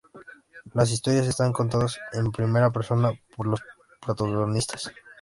Las 0.73 0.89
historias 0.89 1.27
están 1.27 1.53
contadas 1.53 1.99
en 2.13 2.31
primera 2.31 2.71
persona 2.71 3.11
por 3.37 3.49
sus 3.51 3.61
protagonistas. 4.01 4.91